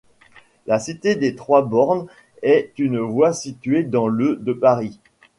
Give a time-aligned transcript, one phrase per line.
[0.65, 2.07] La cité des Trois-Bornes
[2.41, 4.99] est une voie située dans le de Paris.